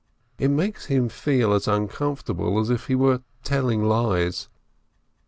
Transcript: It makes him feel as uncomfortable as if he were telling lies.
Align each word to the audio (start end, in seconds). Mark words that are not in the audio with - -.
It 0.39 0.47
makes 0.47 0.85
him 0.87 1.09
feel 1.09 1.53
as 1.53 1.67
uncomfortable 1.67 2.57
as 2.59 2.71
if 2.71 2.87
he 2.87 2.95
were 2.95 3.21
telling 3.43 3.83
lies. 3.83 4.49